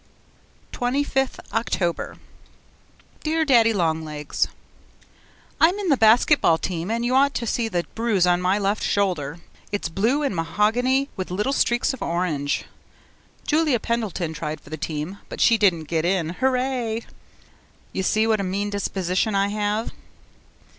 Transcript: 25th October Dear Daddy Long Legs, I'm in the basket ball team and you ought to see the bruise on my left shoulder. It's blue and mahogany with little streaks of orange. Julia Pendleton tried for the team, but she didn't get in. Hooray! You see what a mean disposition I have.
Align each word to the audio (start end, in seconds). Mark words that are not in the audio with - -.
25th 0.71 1.39
October 1.53 2.17
Dear 3.23 3.45
Daddy 3.45 3.71
Long 3.71 4.03
Legs, 4.03 4.47
I'm 5.59 5.77
in 5.77 5.89
the 5.89 5.95
basket 5.97 6.41
ball 6.41 6.57
team 6.57 6.89
and 6.89 7.05
you 7.05 7.13
ought 7.13 7.35
to 7.35 7.45
see 7.45 7.67
the 7.67 7.85
bruise 7.93 8.25
on 8.25 8.41
my 8.41 8.57
left 8.57 8.81
shoulder. 8.81 9.41
It's 9.71 9.89
blue 9.89 10.23
and 10.23 10.35
mahogany 10.35 11.09
with 11.15 11.29
little 11.29 11.53
streaks 11.53 11.93
of 11.93 12.01
orange. 12.01 12.65
Julia 13.45 13.79
Pendleton 13.79 14.33
tried 14.33 14.59
for 14.59 14.71
the 14.71 14.75
team, 14.75 15.19
but 15.29 15.39
she 15.39 15.59
didn't 15.59 15.83
get 15.83 16.03
in. 16.03 16.29
Hooray! 16.29 17.03
You 17.93 18.01
see 18.01 18.25
what 18.25 18.39
a 18.39 18.43
mean 18.43 18.71
disposition 18.71 19.35
I 19.35 19.49
have. 19.49 19.91